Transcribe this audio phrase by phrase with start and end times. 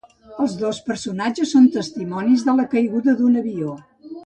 [0.45, 3.79] Els dos personatges són testimonis de la caiguda d'un avió.